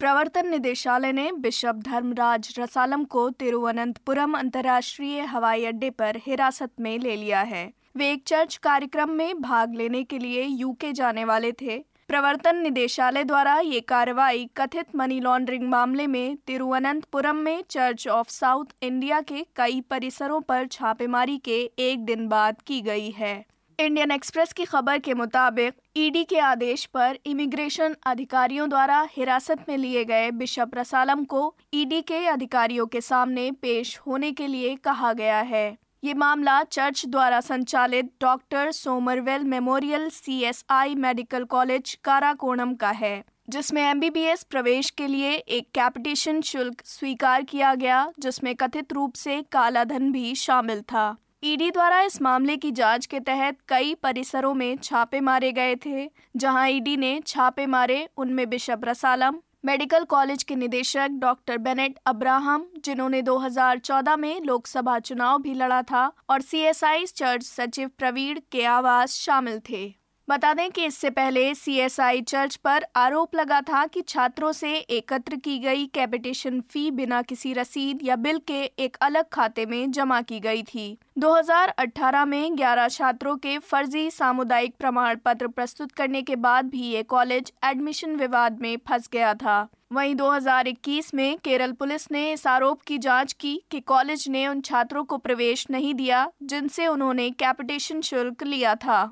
प्रवर्तन 0.00 0.48
निदेशालय 0.48 1.12
ने 1.12 1.30
बिशप 1.32 1.80
धर्मराज 1.84 2.54
रसालम 2.58 3.04
को 3.04 3.28
तिरुवनंतपुरम 3.30 4.38
अंतर्राष्ट्रीय 4.38 5.20
हवाई 5.24 5.64
अड्डे 5.64 5.90
पर 5.90 6.16
हिरासत 6.16 6.70
में 6.80 6.98
ले 6.98 7.16
लिया 7.16 7.40
है। 7.40 7.70
वे 7.96 8.12
एक 8.12 8.22
चर्च 8.26 8.56
कार्यक्रम 8.56 9.10
में 9.10 9.40
भाग 9.40 9.74
लेने 9.74 10.04
के 10.04 10.18
लिए 10.18 10.42
यूके 10.42 10.92
जाने 10.92 11.24
वाले 11.24 11.52
थे। 11.52 11.84
प्रवर्तन 12.08 12.56
निदेशालय 12.56 13.24
द्वारा 13.24 13.58
ये 13.58 13.80
कार्रवाई 13.80 14.44
कथित 14.56 14.94
मनी 14.96 15.18
लॉन्ड्रिंग 15.20 15.62
मामले 15.68 16.06
में 16.06 16.36
तिरुवनंतपुरम 16.46 17.36
में 17.36 17.62
चर्च 17.70 18.06
ऑफ़ 18.08 18.28
साउथ 18.30 18.74
इंडिया 18.82 19.20
के 19.20 19.44
कई 19.56 19.80
परिसरों 19.80 20.40
पर 20.40 20.66
छापेमारी 20.66 21.36
के 21.38 21.58
एक 21.78 22.04
दिन 22.04 22.28
बाद 22.28 22.60
की 22.66 22.80
गई 22.80 23.10
है। 23.10 23.34
इंडियन 23.78 24.10
एक्सप्रेस 24.10 24.52
की 24.52 24.64
खबर 24.64 24.98
के 24.98 25.14
मुताबिक, 25.14 25.74
ईडी 25.96 26.22
के 26.24 26.38
आदेश 26.40 26.84
पर 26.84 27.18
इमिग्रेशन 27.26 27.96
अधिकारियों 28.06 28.68
द्वारा 28.68 29.00
हिरासत 29.16 29.64
में 29.68 29.76
लिए 29.76 30.04
गए 30.04 30.30
बिशप 30.30 30.70
रसालम 30.74 31.24
को 31.24 31.54
ईडी 31.74 32.00
के 32.02 32.24
अधिकारियों 32.26 32.86
के 32.86 33.00
सामने 33.00 33.50
पेश 33.52 33.98
होने 33.98 34.30
के 34.32 34.46
लिए 34.46 34.74
कहा 34.76 35.12
गया 35.12 35.40
है। 35.40 35.66
ये 36.02 36.14
मामला 36.14 36.62
चर्च 36.62 37.04
द्वारा 37.06 37.40
संचालित 37.40 38.10
doctor 38.20 38.70
Somervell 38.70 39.44
memorial 39.44 40.08
CSI 40.08 40.94
medical 40.94 41.44
college 41.44 41.94
Karakonam 42.04 42.74
का 42.74 42.90
है, 42.90 43.22
जिसमें 43.50 43.82
एमबीबीएस 43.82 44.42
प्रवेश 44.42 44.90
के 44.90 45.06
लिए 45.06 45.32
एक 45.32 45.68
कैपिटेशन 45.74 46.40
शुल्क 46.40 46.82
स्वीकार 46.84 47.42
किया 47.42 47.74
गया, 47.74 48.06
जिसमें 48.20 48.54
कथित 48.54 48.92
रूप 48.92 49.14
से 49.14 49.40
काला 49.42 49.84
धन 49.84 50.10
भी 50.12 50.34
शामिल 50.34 50.82
था। 50.82 51.16
ईडी 51.44 51.70
द्वारा 51.70 52.00
इस 52.00 52.20
मामले 52.22 52.56
की 52.56 52.70
जाँच 52.70 53.06
के 53.06 53.20
तहत 53.20 53.58
कई 53.68 53.94
परिसरों 53.94 54.54
में 54.54 54.76
छापे 54.76 55.20
मारे 55.20 55.52
गए 55.52 55.74
थे, 55.76 56.08
जहाँ 56.36 56.68
ईडी 56.68 56.96
ने 56.96 57.20
छापे 57.26 57.66
मारे 57.66 58.08
उनमें 58.16 58.48
बिशप 58.50 58.84
रसालम 58.84 59.40
मेडिकल 59.66 60.04
कॉलेज 60.04 60.42
के 60.42 60.54
निदेशक 60.54 61.08
डॉक्टर 61.10 61.58
बेनेट 61.58 61.98
अब्राहम, 62.06 62.66
जिन्होंने 62.84 63.22
2014 63.22 64.16
में 64.16 64.40
लोकसभा 64.40 64.98
चुनाव 64.98 65.38
भी 65.38 65.54
लड़ा 65.54 65.82
था, 65.82 66.12
और 66.30 66.40
सीएसआई 66.40 67.06
चर्च 67.06 67.42
सचिव 67.42 67.90
प्रवीण 67.98 68.40
के 68.52 68.64
आवास 68.64 69.10
शामिल 69.10 69.60
थे। 69.70 69.94
बता 70.28 70.52
दें 70.54 70.70
कि 70.70 70.84
इससे 70.84 71.10
पहले 71.10 71.54
सीएसआई 71.54 72.20
चर्च 72.20 72.54
पर 72.56 72.84
आरोप 72.96 73.34
लगा 73.34 73.60
था 73.60 73.84
कि 73.86 74.00
छात्रों 74.02 74.50
से 74.52 74.72
एकत्र 74.76 75.36
की 75.36 75.58
गई 75.58 75.84
कैपिटेशन 75.86 76.60
फ़ी 76.60 76.90
बिना 76.90 77.20
किसी 77.22 77.52
रसीद 77.52 77.98
या 78.02 78.16
बिल 78.16 78.38
के 78.38 78.62
एक 78.78 78.96
अलग 79.00 79.28
खाते 79.32 79.66
में 79.66 79.90
जमा 79.90 80.20
की 80.20 80.40
गई 80.40 80.62
थी। 80.62 80.86
2018 81.18 82.24
में 82.24 82.50
11 82.52 82.88
छात्रों 82.88 83.36
के 83.36 83.58
फर्जी 83.58 84.10
सामुदायिक 84.10 84.74
प्रमाण 84.78 85.16
पत्र 85.24 85.48
प्रस्तुत 85.48 85.92
करने 85.92 86.22
के 86.22 86.36
बाद 86.36 86.68
भी 86.68 86.82
ये 86.82 87.02
कॉलेज 87.04 87.52
एडमिशन 87.64 88.16
विवाद 88.16 88.60
में 88.60 88.76
फंस 88.88 89.08
गया 89.12 89.34
था। 89.34 89.68
वहीं 89.92 90.14
2021 90.14 91.12
में 91.14 91.36
केरल 91.44 91.72
पुलिस 91.72 92.10
ने 92.12 92.32
इस 92.32 92.46
आरोप 92.46 92.80
की 92.82 92.98
जाँच 92.98 93.32
की 93.32 93.60
कि 93.70 93.80
कॉलेज 93.80 94.28
ने 94.28 94.46
उन 94.48 94.60
छात्रों 94.60 95.04
को 95.04 95.16
प्रवेश 95.18 95.66
नहीं 95.70 95.94
दिया 95.94 96.26
जिनसे 96.42 96.86
उन्होंने 96.86 97.30
कैपिटेशन 97.30 98.00
शुल्क 98.00 98.42
लिया 98.42 98.74
था। 98.74 99.10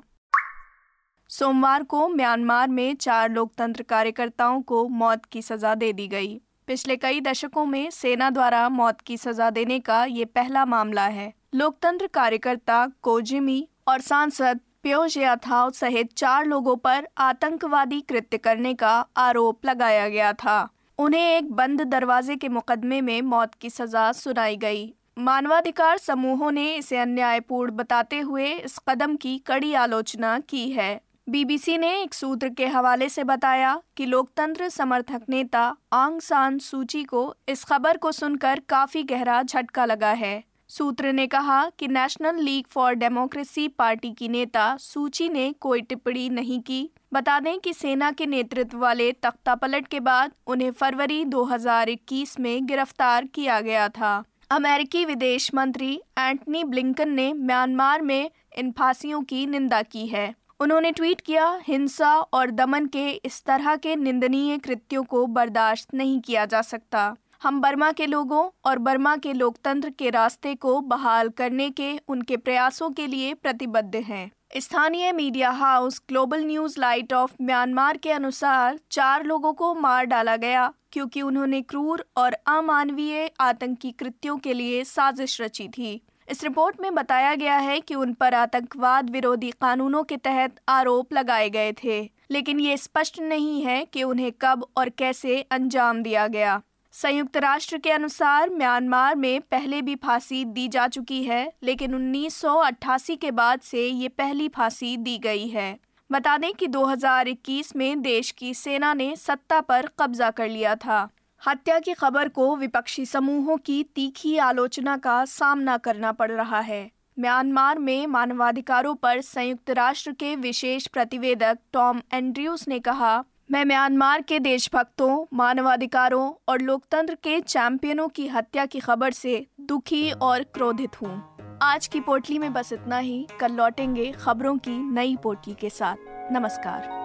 सोमवार 1.29 1.83
को 1.83 2.07
म्यांमार 2.07 2.67
में 2.67 2.95
चार 2.95 3.31
लोकतंत्र 3.31 3.83
कार्यकर्ताओं 3.83 4.61
को 4.61 4.87
मौत 4.87 5.25
की 5.25 5.41
सजा 5.41 5.75
दे 5.75 5.93
दी 5.93 6.07
गई। 6.07 6.41
पिछले 6.67 6.95
कई 6.95 7.21
दशकों 7.21 7.65
में 7.65 7.89
सेना 7.91 8.29
द्वारा 8.29 8.69
मौत 8.69 9.01
की 9.01 9.17
सजा 9.17 9.49
देने 9.49 9.79
का 9.79 10.05
ये 10.05 10.25
पहला 10.25 10.65
मामला 10.65 11.05
है। 11.07 11.33
लोकतंत्र 11.55 12.07
कार्यकर्ता 12.07 12.87
कोजिमी 13.01 13.67
और 13.87 14.01
सांसद 14.01 14.59
प्योज 14.83 15.17
याथाव 15.17 15.71
सहित 15.71 16.13
चार 16.13 16.45
लोगों 16.45 16.75
पर 16.75 17.07
आतंकवादी 17.17 18.01
कृत्य 18.01 18.37
करने 18.37 18.73
का 18.73 19.05
आरोप 19.17 19.65
लगाया 19.65 20.09
गया 20.09 20.33
था। 20.33 20.69
उन्हें 20.97 21.37
एक 21.37 21.51
बंद 21.51 21.81
दरवाजे 21.81 22.35
के 22.35 22.49
मुकदमे 22.49 23.01
में 23.01 23.21
मौत 23.21 23.53
की 23.53 23.69
सजा 23.69 24.11
सुनाई 24.11 24.55
गई। 24.55 24.93
मानवाधिकार 25.17 25.97
समूहों 25.97 26.51
ने 26.51 26.75
इसे 26.75 26.97
अन्यायपूर्ण 26.97 27.71
बताते 27.71 28.19
हुए 28.19 28.53
इस 28.53 28.79
कदम 28.87 29.15
की 29.15 29.37
कड़ी 29.37 29.73
आलोचना 29.73 30.39
की 30.39 30.69
है। 30.71 31.01
बीबीसी 31.29 31.77
ने 31.77 31.89
एक 32.01 32.13
सूत्र 32.13 32.49
के 32.49 32.65
हवाले 32.67 33.07
से 33.09 33.23
बताया 33.23 33.81
कि 33.97 34.05
लोकतंत्र 34.05 34.67
समर्थक 34.69 35.21
नेता 35.29 35.61
आंग 35.93 36.19
सान 36.21 36.59
सूची 36.59 37.03
को 37.03 37.35
इस 37.49 37.63
खबर 37.63 37.97
को 37.97 38.11
सुनकर 38.11 38.61
काफ़ी 38.69 39.03
गहरा 39.03 39.41
झटका 39.43 39.85
लगा 39.85 40.11
है। 40.11 40.43
सूत्र 40.67 41.13
ने 41.13 41.25
कहा 41.27 41.69
कि 41.69 41.87
national 41.87 42.35
league 42.35 42.65
for 42.67 42.93
democracy 42.93 43.67
party 43.67 44.11
की 44.11 44.27
नेता 44.27 44.77
सूची 44.77 45.29
ने 45.29 45.51
कोई 45.59 45.81
टिप्पणी 45.81 46.29
नहीं 46.29 46.59
की। 46.61 46.89
बता 47.13 47.39
दें 47.39 47.59
कि 47.59 47.73
सेना 47.73 48.11
के 48.11 48.25
नेतृत्व 48.25 48.77
वाले 48.77 49.11
तख्ता 49.11 49.55
पलट 49.55 49.87
के 49.87 49.99
बाद 49.99 50.31
उन्हें 50.47 50.71
फरवरी 50.71 51.23
2021 51.25 52.39
में 52.39 52.65
गिरफ़्तार 52.65 53.25
किया 53.25 53.59
गया 53.61 53.89
था। 53.89 54.23
अमेरिकी 54.51 55.05
विदेश 55.05 55.53
मंत्री 55.53 55.93
एंटनी 56.19 56.63
ब्लिंकन 56.63 57.09
ने 57.09 57.31
म्यांमार 57.33 58.01
में 58.01 58.29
इन 58.57 58.71
फांसियों 58.71 59.21
की 59.21 59.45
निंदा 59.45 59.81
की 59.81 60.07
है। 60.07 60.33
उन्होंने 60.59 60.91
ट्वीट 60.91 61.21
किया, 61.21 61.47
हिंसा 61.63 62.13
और 62.13 62.51
दमन 62.51 62.85
के 62.85 63.09
इस 63.25 63.43
तरह 63.45 63.75
के 63.75 63.95
निंदनीय 63.95 64.57
कृत्यों 64.57 65.03
को 65.03 65.25
बर्दाश्त 65.27 65.93
नहीं 65.93 66.19
किया 66.21 66.45
जा 66.45 66.61
सकता। 66.61 67.15
हम 67.43 67.59
बर्मा 67.61 67.91
के 67.91 68.05
लोगों 68.05 68.47
और 68.65 68.79
बर्मा 68.79 69.15
के 69.17 69.33
लोकतंत्र 69.33 69.89
के 69.89 70.09
रास्ते 70.09 70.53
को 70.55 70.79
बहाल 70.83 71.29
करने 71.29 71.69
के 71.69 71.91
उनके 72.07 72.37
प्रयासों 72.37 72.89
के 72.89 73.07
लिए 73.07 73.33
प्रतिबद्ध 73.33 73.95
हैं। 73.95 74.31
स्थानीय 74.57 75.11
media 75.11 75.49
house 75.51 76.01
global 76.09 76.45
news 76.45 76.79
light 76.79 77.13
of 77.13 77.33
Myanmar 77.41 77.97
के 77.97 78.11
अनुसार 78.11 78.79
चार 78.91 79.25
लोगों 79.25 79.53
को 79.53 79.73
मार 79.75 80.05
डाला 80.05 80.35
गया, 80.37 80.71
क्योंकि 80.91 81.21
उन्होंने 81.21 81.61
क्रूर 81.61 82.05
और 82.17 82.33
अमानवीय 82.47 83.29
आतंकी 83.39 83.91
कृत्यों 83.91 84.37
के 84.37 84.53
लिए 84.53 84.83
साजिश 84.85 85.39
रची 85.41 85.67
थी। 85.67 86.01
इस 86.27 86.43
रिपोर्ट 86.43 86.79
में 86.81 86.93
बताया 86.95 87.33
गया 87.35 87.57
है 87.57 87.79
कि 87.79 87.95
उन 87.95 88.13
पर 88.13 88.33
आतंकवाद 88.33 89.09
विरोधी 89.09 89.51
कानूनों 89.51 90.03
के 90.03 90.17
तहत 90.17 90.55
आरोप 90.69 91.13
लगाए 91.13 91.49
गए 91.49 91.73
थे, 91.83 92.01
लेकिन 92.31 92.59
ये 92.59 92.77
स्पष्ट 92.77 93.19
नहीं 93.19 93.61
है 93.63 93.83
कि 93.85 94.03
उन्हें 94.03 94.31
कब 94.41 94.65
और 94.77 94.89
कैसे 94.89 95.41
अंजाम 95.41 96.01
दिया 96.03 96.27
गया। 96.27 96.61
संयुक्त 96.93 97.37
राष्ट्र 97.37 97.77
के 97.77 97.91
अनुसार 97.91 98.49
म्यांमार 98.49 99.15
में 99.15 99.41
पहले 99.41 99.81
भी 99.81 99.95
फांसी 99.95 100.43
दी 100.45 100.67
जा 100.67 100.87
चुकी 100.87 101.23
है, 101.23 101.51
लेकिन 101.63 101.95
1988 101.95 103.15
के 103.15 103.31
बाद 103.31 103.59
से 103.59 103.87
ये 103.87 104.07
पहली 104.07 104.47
फांसी 104.47 104.95
दी 104.97 105.17
गई 105.17 105.47
है। 105.47 105.77
बता 106.11 106.37
दें 106.37 106.53
कि 106.53 106.67
2021 106.67 107.75
में 107.75 108.01
देश 108.01 108.31
की 108.31 108.53
सेना 108.53 108.93
ने 108.93 109.15
सत्ता 109.15 109.59
पर 109.61 109.89
कब्जा 109.99 110.29
कर 110.31 110.49
लिया 110.49 110.75
था। 110.75 111.07
हत्या 111.47 111.79
की 111.79 111.93
खबर 111.93 112.27
को 112.27 112.55
विपक्षी 112.55 113.05
समूहों 113.05 113.57
की 113.57 113.83
तीखी 113.83 114.37
आलोचना 114.37 114.97
का 114.97 115.25
सामना 115.25 115.77
करना 115.77 116.11
पड़ 116.11 116.31
रहा 116.31 116.59
है। 116.59 116.91
म्यांमार 117.19 117.79
में 117.79 118.07
मानवाधिकारों 118.07 118.95
पर 118.95 119.21
संयुक्त 119.21 119.69
राष्ट्र 119.69 120.11
के 120.11 120.35
विशेष 120.35 120.87
प्रतिवेदक 120.87 121.57
टॉम 121.73 122.01
एंड्रयूज 122.13 122.65
ने 122.67 122.79
कहा, 122.79 123.23
मैं 123.51 123.65
म्यांमार 123.65 124.21
के 124.21 124.39
देशभक्तों, 124.39 125.25
मानवाधिकारों 125.33 126.33
और 126.47 126.61
लोकतंत्र 126.61 127.15
के 127.15 127.41
चैंपियनों 127.41 128.07
की 128.07 128.27
हत्या 128.27 128.65
की 128.65 128.79
खबर 128.79 129.11
से 129.11 129.47
दुखी 129.61 130.11
और 130.11 130.43
क्रोधित 130.43 131.01
हूँ। 131.01 131.37
आज 131.61 131.87
की 131.87 131.99
पोटली 131.99 132.39
में 132.39 132.53
बस 132.53 132.73
इतना 132.73 132.97
ही। 132.97 133.27
कल 133.39 133.51
लौटेंगे 133.51 134.11
खबरों 134.11 134.57
की 134.57 134.77
नई 134.91 135.17
पोटली 135.23 135.53
के 135.53 135.69
साथ। 135.69 135.95
नमस्कार। 136.31 137.04